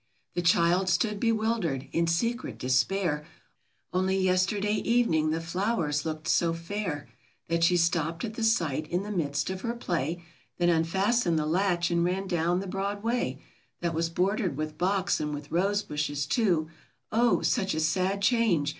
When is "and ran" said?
11.91-12.25